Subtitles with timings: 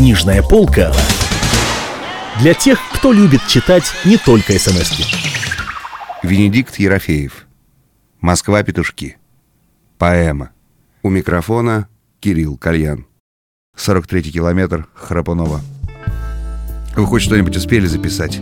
[0.00, 0.94] Книжная полка
[2.40, 5.04] для тех, кто любит читать не только смс -ки.
[6.22, 7.46] Венедикт Ерофеев.
[8.22, 9.18] Москва-петушки.
[9.98, 10.52] Поэма.
[11.02, 11.86] У микрофона
[12.18, 13.04] Кирилл Кальян.
[13.76, 15.60] 43-й километр Храпунова.
[16.96, 18.40] Вы хоть что-нибудь успели записать?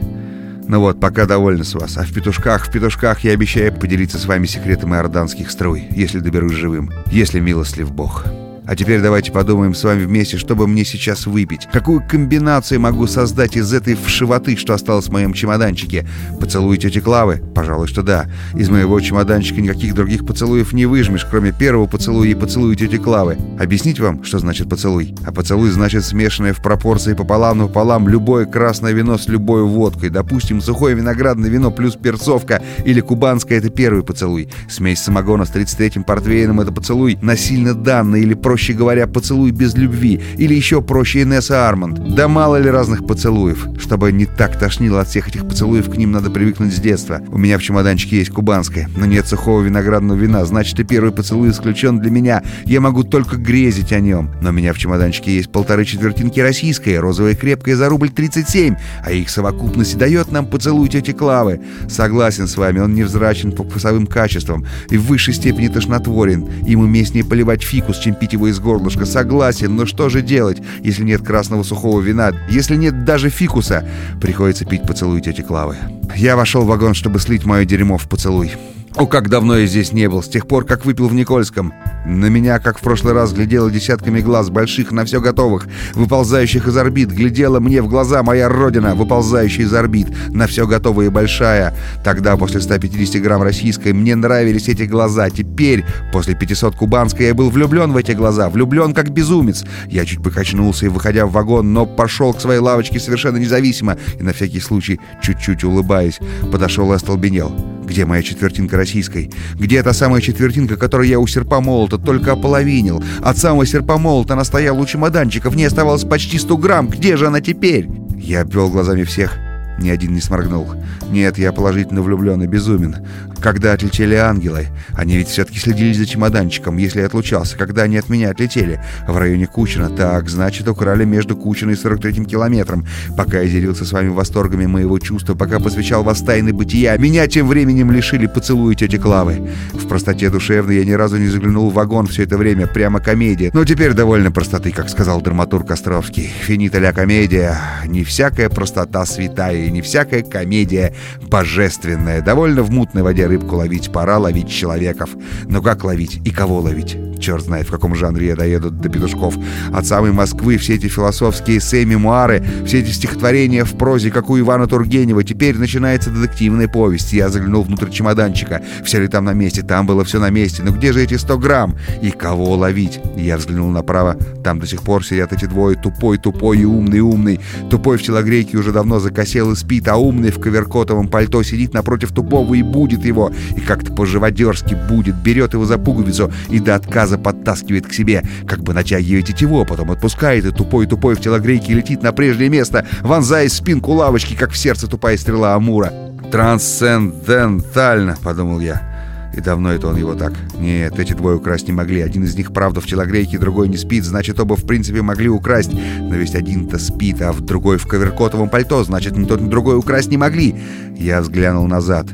[0.69, 1.97] Ну вот, пока довольны с вас.
[1.97, 6.53] А в петушках, в петушках я обещаю поделиться с вами секретами орданских струй, если доберусь
[6.53, 8.27] живым, если милостлив Бог.
[8.69, 11.67] А теперь давайте подумаем с вами вместе, что бы мне сейчас выпить.
[11.73, 16.07] Какую комбинацию могу создать из этой вшивоты, что осталось в моем чемоданчике?
[16.39, 17.43] Поцелуй тети Клавы?
[17.55, 18.27] Пожалуй, что да.
[18.55, 23.39] Из моего чемоданчика никаких других поцелуев не выжмешь, кроме первого поцелуя и поцелуя тети Клавы.
[23.59, 25.15] Объяснить вам, что значит поцелуй?
[25.25, 30.11] А поцелуй значит смешанное в пропорции пополам напополам любое красное вино с любой водкой.
[30.11, 34.51] Допустим, сухое виноградное вино плюс перцовка или кубанское— это первый поцелуй.
[34.69, 39.77] Смесь самогона с 33-м портвейном— это поцелуй насильно данный или проще проще говоря, поцелуй без
[39.77, 42.17] любви, или еще проще Инесса Арманд.
[42.17, 43.69] Да мало ли разных поцелуев.
[43.81, 47.21] Чтобы не так тошнило от всех этих поцелуев, к ним надо привыкнуть с детства.
[47.29, 51.51] У меня в чемоданчике есть кубанское, но нет сухого виноградного вина, значит и первый поцелуй
[51.51, 52.43] исключен для меня.
[52.65, 54.33] Я могу только грезить о нем.
[54.43, 58.75] Но у меня в чемоданчике есть полторы четвертинки российское, розовое крепкое за рубль 37,
[59.05, 61.61] а их совокупность дает нам поцелуй тети Клавы.
[61.89, 66.49] Согласен с вами, он невзрачен по вкусовым качествам и в высшей степени тошнотворен.
[66.67, 69.07] Ему уместнее поливать фикус, чем пить его из горлышка.
[69.07, 73.89] Согласен, но что же делать, если нет красного сухого вина, если нет даже фикуса?
[74.21, 75.77] Приходится пить поцелуй тети Клавы.
[76.17, 78.53] Я вошел в вагон, чтобы слить мое дерьмо в поцелуй.
[78.99, 81.73] О, как давно я здесь не был, с тех пор, как выпил в Никольском.
[82.05, 86.77] На меня, как в прошлый раз, глядела десятками глаз, больших, на все готовых, выползающих из
[86.77, 87.11] орбит.
[87.11, 91.77] Глядела мне в глаза моя родина, выползающая из орбит, на все готовая и большая.
[92.03, 95.31] Тогда, после 150 грамм российской, мне нравились эти глаза.
[95.31, 99.65] Теперь, после 500 кубанской, я был влюблен в эти глаза, влюблен как безумец.
[99.87, 104.25] Я чуть покачнулся и, выходя в вагон, но пошел к своей лавочке совершенно независимо и,
[104.25, 106.19] на всякий случай, чуть-чуть улыбаясь,
[106.51, 107.78] подошел и остолбенел.
[107.89, 109.31] Где моя четвертинка российской?
[109.55, 113.03] Где та самая четвертинка, которую я у серпа молота только ополовинил?
[113.23, 116.89] От самого серпа молота она стояла у чемоданчика, в ней оставалось почти 100 грамм.
[116.89, 117.89] Где же она теперь?
[118.19, 119.39] Я обвел глазами всех.
[119.81, 120.69] Ни один не сморгнул.
[121.11, 122.97] Нет, я положительно влюблен и безумен.
[123.41, 128.31] Когда отлетели ангелы, они ведь все-таки следили за чемоданчиком, если отлучался, когда они от меня
[128.31, 128.81] отлетели.
[129.07, 129.91] В районе Кучина.
[129.91, 132.87] Так, значит, украли между Кучиной и 43-м километром.
[133.17, 137.47] Пока я делился с вами восторгами моего чувства, пока посвящал вас тайны бытия, меня тем
[137.47, 139.51] временем лишили поцелуя тети Клавы.
[139.73, 143.51] В простоте душевной я ни разу не заглянул в вагон все это время, прямо комедия.
[143.55, 146.31] Но теперь довольно простоты, как сказал драматург Островский.
[146.43, 147.57] Финита ля комедия.
[147.87, 152.21] Не всякая простота святая не всякая комедия божественная.
[152.23, 155.11] Довольно в мутной воде рыбку ловить, пора ловить человеков.
[155.45, 156.97] Но как ловить и кого ловить?
[157.29, 159.35] Черт знает, в каком жанре я доеду до петушков.
[159.71, 164.39] От самой Москвы все эти философские эссе, мемуары, все эти стихотворения в прозе, как у
[164.39, 165.23] Ивана Тургенева.
[165.23, 167.13] Теперь начинается детективная повесть.
[167.13, 168.63] Я заглянул внутрь чемоданчика.
[168.83, 169.61] Все ли там на месте?
[169.61, 170.63] Там было все на месте.
[170.63, 171.77] Но где же эти 100 грамм?
[172.01, 172.99] И кого ловить?
[173.15, 174.17] Я взглянул направо.
[174.43, 175.77] Там до сих пор сидят эти двое.
[175.77, 177.41] Тупой, тупой и умный, умный.
[177.69, 182.11] Тупой в телогрейке уже давно закосел и спит, а умный в коверкотовом пальто сидит напротив
[182.13, 183.31] тупого и будет его.
[183.55, 185.17] И как-то по-живодерски будет.
[185.17, 189.65] Берет его за пуговицу и до отказа раза подтаскивает к себе, как бы натягивая тетиво,
[189.65, 194.51] потом отпускает, и тупой-тупой в телогрейке летит на прежнее место, вонзаясь в спинку лавочки, как
[194.51, 195.93] в сердце тупая стрела Амура.
[196.31, 198.87] «Трансцендентально»,— подумал я.
[199.35, 200.33] И давно это он его так.
[200.59, 202.01] Нет, эти двое украсть не могли.
[202.01, 204.05] Один из них, правда, в телогрейке, другой не спит.
[204.05, 205.71] Значит, оба, в принципе, могли украсть.
[205.73, 208.83] Но ведь один-то спит, а другой в коверкотовом пальто.
[208.83, 210.57] Значит, ни тот, ни другой украсть не могли.
[210.97, 212.07] Я взглянул назад.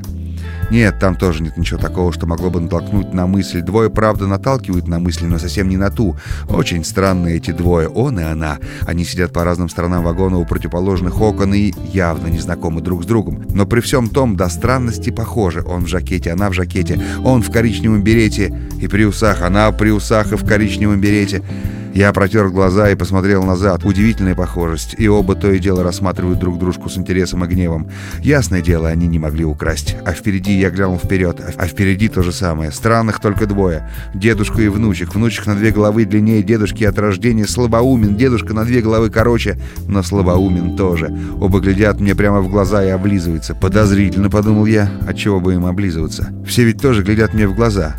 [0.74, 3.60] Нет, там тоже нет ничего такого, что могло бы натолкнуть на мысль.
[3.60, 6.16] Двое, правда, наталкивают на мысль, но совсем не на ту.
[6.48, 8.58] Очень странные эти двое, он и она.
[8.84, 13.06] Они сидят по разным сторонам вагона у противоположных окон и явно не знакомы друг с
[13.06, 13.44] другом.
[13.50, 15.62] Но при всем том, до странности похожи.
[15.64, 19.90] Он в жакете, она в жакете, он в коричневом берете и при усах, она при
[19.90, 21.44] усах и в коричневом берете.
[21.94, 23.84] Я протер глаза и посмотрел назад.
[23.84, 24.96] Удивительная похожесть.
[24.98, 27.88] И оба то и дело рассматривают друг дружку с интересом и гневом.
[28.20, 29.96] Ясное дело, они не могли украсть.
[30.04, 31.40] А впереди я глянул вперед.
[31.56, 32.72] А впереди то же самое.
[32.72, 33.88] Странных только двое.
[34.12, 35.14] Дедушка и внучек.
[35.14, 37.46] Внучек на две головы длиннее дедушки от рождения.
[37.46, 38.16] Слабоумен.
[38.16, 41.16] Дедушка на две головы короче, но слабоумен тоже.
[41.40, 43.54] Оба глядят мне прямо в глаза и облизываются.
[43.54, 44.90] Подозрительно, подумал я.
[45.06, 46.34] Отчего бы им облизываться?
[46.44, 47.94] Все ведь тоже глядят мне в глаза.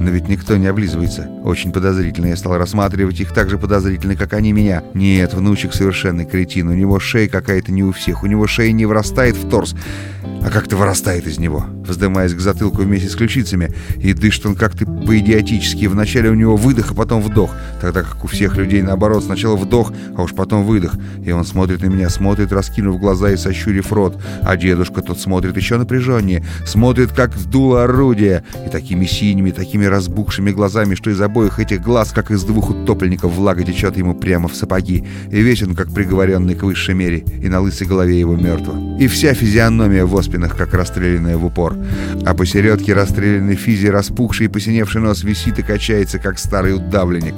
[0.00, 1.28] Но ведь никто не облизывается.
[1.44, 2.26] Очень подозрительно.
[2.26, 4.82] Я стал рассматривать их так же подозрительно, как они меня.
[4.94, 6.68] Нет, внучек совершенный кретин.
[6.68, 8.22] У него шея какая-то не у всех.
[8.22, 9.74] У него шея не вырастает в торс,
[10.42, 11.66] а как-то вырастает из него.
[11.88, 13.72] Вздымаясь к затылку вместе с ключицами.
[13.98, 15.86] И дышит он как-то по-идиотически.
[15.86, 17.50] Вначале у него выдох, а потом вдох.
[17.80, 19.24] Тогда как у всех людей наоборот.
[19.24, 20.94] Сначала вдох, а уж потом выдох.
[21.24, 24.20] И он смотрит на меня, смотрит, раскинув глаза и сощурив рот.
[24.42, 26.44] А дедушка тот смотрит еще напряженнее.
[26.66, 28.44] Смотрит, как вдуло орудие.
[28.66, 33.32] И такими синими, такими разбухшими глазами, что из обоих этих глаз, как из двух утопленников,
[33.32, 35.04] влага течет ему прямо в сапоги.
[35.30, 37.24] И весь он как приговоренный к высшей мере.
[37.42, 38.98] И на лысой голове его мертво.
[38.98, 41.77] И вся физиономия в оспинах, как расстрелянная в упор.
[42.24, 47.34] А посередке расстрелянной физи распухший и посиневший нос висит и качается, как старый удавленник.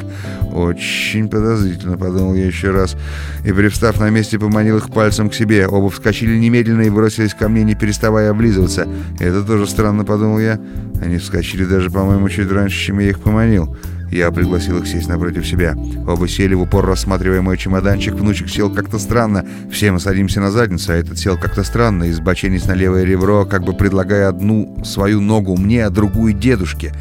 [0.52, 2.96] Очень подозрительно, подумал я еще раз.
[3.44, 5.66] И, привстав на месте, поманил их пальцем к себе.
[5.66, 8.88] Оба вскочили немедленно и бросились ко мне, не переставая облизываться.
[9.19, 10.60] Это тоже странно, подумал я.
[11.02, 13.76] Они вскочили даже, по-моему, чуть раньше, чем я их поманил.
[14.11, 15.77] Я пригласил их сесть напротив себя.
[16.07, 18.15] Оба сели в упор, рассматривая мой чемоданчик.
[18.15, 19.47] Внучек сел как-то странно.
[19.71, 23.62] Все мы садимся на задницу, а этот сел как-то странно, избоченись на левое ребро, как
[23.62, 26.93] бы предлагая одну свою ногу мне, а другую дедушке.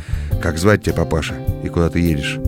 [0.42, 1.34] «Как звать тебя, папаша?
[1.64, 2.40] И куда ты едешь?»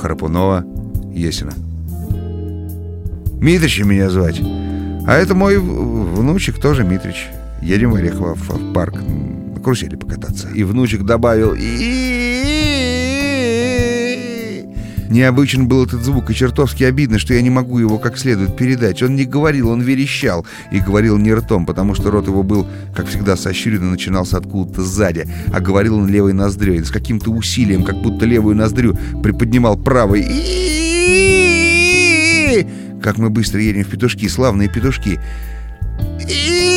[0.00, 0.64] Храпунова,
[1.12, 1.52] Есина.
[3.40, 4.40] Митричем меня звать.
[5.06, 7.28] А это мой внучек тоже Митрич.
[7.60, 8.94] Едем в Орехово в парк
[9.62, 10.48] карусели покататься.
[10.54, 12.82] И внучек добавил и
[15.12, 19.02] Необычен был этот звук, и чертовски обидно, что я не могу его как следует передать.
[19.02, 20.46] Он не говорил, он верещал.
[20.70, 22.66] И говорил не ртом, потому что рот его был,
[22.96, 25.28] как всегда, сощурен и начинался откуда-то сзади.
[25.52, 30.24] А говорил он левой ноздрёй, с каким-то усилием, как будто левую ноздрю приподнимал правой.
[30.26, 31.36] И
[33.02, 35.20] Как мы быстро едем в петушки, славные петушки.
[36.26, 36.71] И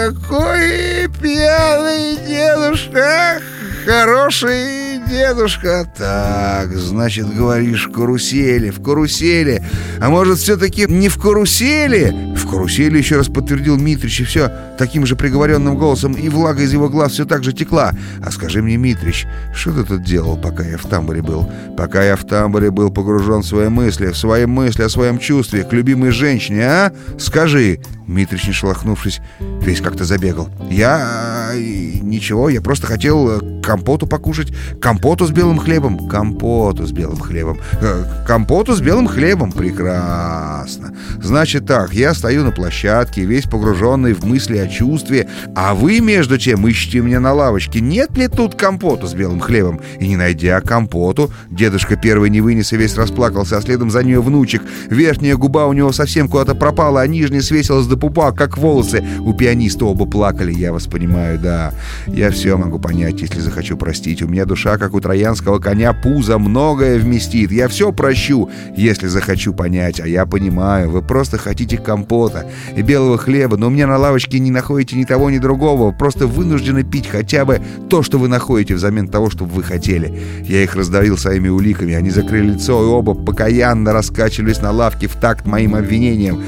[0.00, 3.38] какой пьяный дедушка,
[3.84, 5.86] хороший дедушка.
[5.96, 9.62] Так, значит, говоришь, в карусели, в карусели.
[10.00, 12.34] А может, все-таки не в карусели?
[12.36, 16.72] В карусели, еще раз подтвердил Митрич, и все таким же приговоренным голосом, и влага из
[16.72, 17.92] его глаз все так же текла.
[18.24, 21.50] А скажи мне, Митрич, что ты тут делал, пока я в тамбуре был?
[21.76, 25.64] Пока я в тамбуре был погружен в свои мысли, в свои мысли о своем чувстве
[25.64, 26.92] к любимой женщине, а?
[27.18, 27.80] Скажи.
[28.06, 29.20] Митрич, не шелохнувшись,
[29.60, 30.48] весь как-то забегал.
[30.68, 31.52] Я...
[31.54, 34.52] ничего, я просто хотел э, компоту покушать.
[34.80, 36.08] Компоту с белым хлебом.
[36.08, 37.58] Компоту с белым хлебом.
[37.80, 39.52] Э, компоту с белым хлебом.
[39.52, 40.92] Прекрасно.
[41.22, 46.36] Значит так, я стою на площадке, весь погруженный в мысли о чувстве, а вы, между
[46.36, 49.80] тем, ищете меня на лавочке, нет ли тут компоту с белым хлебом?
[50.00, 54.20] И не найдя компоту, дедушка первый не вынес и весь расплакался, а следом за нее
[54.20, 54.62] внучек.
[54.88, 59.04] Верхняя губа у него совсем куда-то пропала, а нижняя свесилась до пупа, как волосы.
[59.20, 61.72] У пианиста оба плакали, я вас понимаю, да.
[62.08, 64.22] Я все могу понять, если захочу простить.
[64.22, 67.52] У меня душа, как у троянского коня, пузо многое вместит.
[67.52, 70.00] Я все прощу, если захочу понять.
[70.00, 74.38] А я понимаю, вы просто хотите компота и белого хлеба, но у меня на лавочке
[74.38, 75.92] не находите ни того, ни другого.
[75.92, 77.60] Просто вынуждены пить хотя бы
[77.90, 80.18] то, что вы находите взамен того, что вы хотели.
[80.42, 81.92] Я их раздавил своими уликами.
[81.92, 86.42] Они закрыли лицо и оба покаянно раскачивались на лавке в такт моим обвинениям.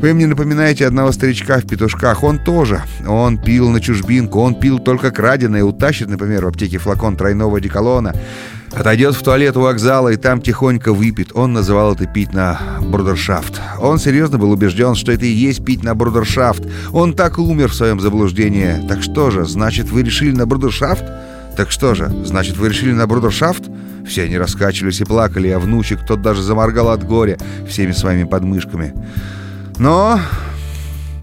[0.00, 2.22] Вы мне напоминаете одного старичка в петушках.
[2.22, 2.82] Он тоже.
[3.06, 4.40] Он пил на чужбинку.
[4.40, 5.64] Он пил только краденое.
[5.64, 8.14] Утащит, например, в аптеке флакон тройного деколона.
[8.72, 11.30] Отойдет в туалет у вокзала и там тихонько выпьет.
[11.34, 13.60] Он называл это пить на брудершафт.
[13.80, 16.62] Он серьезно был убежден, что это и есть пить на брудершафт.
[16.92, 18.86] Он так умер в своем заблуждении.
[18.86, 21.04] Так что же, значит, вы решили на брудершафт?
[21.56, 23.62] Так что же, значит, вы решили на брудершафт?
[24.06, 28.92] Все они раскачивались и плакали, а внучек тот даже заморгал от горя всеми своими подмышками.
[29.78, 30.18] Но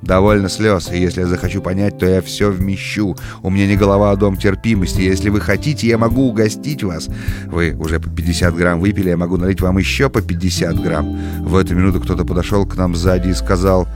[0.03, 3.15] довольно слез, и если я захочу понять, то я все вмещу.
[3.41, 5.01] У меня не голова, а дом терпимости.
[5.01, 7.07] Если вы хотите, я могу угостить вас.
[7.45, 11.19] Вы уже по 50 грамм выпили, я могу налить вам еще по 50 грамм.
[11.39, 13.87] В эту минуту кто-то подошел к нам сзади и сказал,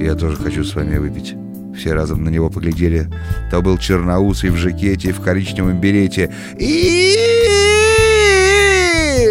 [0.00, 1.34] я тоже хочу с вами выпить.
[1.76, 3.08] Все разом на него поглядели.
[3.50, 6.32] То был черноусый в жакете, в коричневом берете.
[6.58, 7.16] И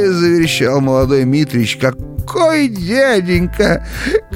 [0.06, 3.86] заверещал молодой Митрич, как какой дяденька!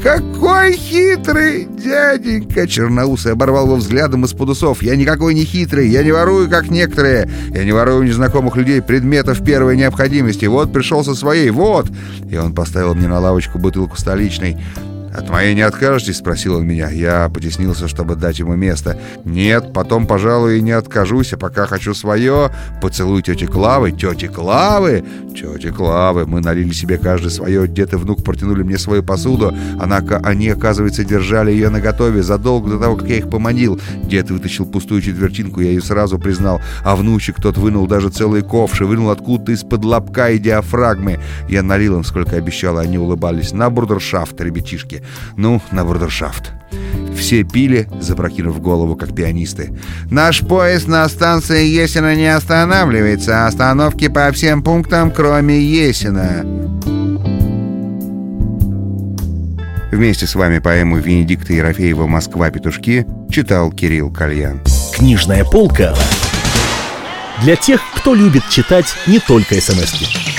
[0.04, 4.82] Какой хитрый дяденька!» Черноусый оборвал его взглядом из-под усов.
[4.82, 7.30] «Я никакой не хитрый, я не ворую, как некоторые.
[7.50, 10.46] Я не ворую у незнакомых людей предметов первой необходимости.
[10.46, 11.88] Вот пришел со своей, вот!»
[12.30, 14.58] И он поставил мне на лавочку бутылку столичной.
[15.18, 16.92] «От моей не откажетесь?»— спросил он меня.
[16.92, 19.00] Я потеснился, чтобы дать ему место.
[19.26, 22.52] «Нет, потом, пожалуй, и не откажусь, а пока хочу свое.
[22.84, 25.04] Поцелуй тети Клавы, тети Клавы!»
[25.36, 27.68] «Тети Клавы!» Мы налили себе каждый свое.
[27.68, 29.56] Дед и внук протянули мне свою посуду.
[29.80, 33.80] Она, они, оказывается, держали ее наготове задолго до того, как я их поманил.
[34.04, 36.62] Дед вытащил пустую четвертинку, я ее сразу признал.
[36.84, 41.20] А внучек тот вынул даже целые ковши, вынул откуда-то из-под лобка и диафрагмы.
[41.50, 43.52] Я налил им, сколько обещал, и они улыбались.
[43.52, 45.04] На бурдершафт, ребятишки.
[45.36, 46.54] Ну, на брудершафт.
[47.18, 49.74] Все пили, запрокинув голову, как пианисты.
[50.12, 53.48] «Наш поезд на станции Есина не останавливается.
[53.48, 56.46] Остановки по всем пунктам, кроме Есина».
[59.92, 62.52] Вместе с вами поэму Венедикта Ерофеева «Москва.
[62.52, 64.62] Петушки» читал Кирилл Кальян.
[64.94, 65.96] Книжная полка
[67.42, 70.37] для тех, кто любит читать не только смс -ки.